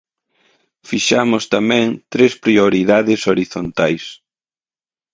Fixamos 0.89 1.43
tamén 1.55 1.87
tres 2.13 2.33
prioridades 2.45 3.21
horizontais. 3.29 4.03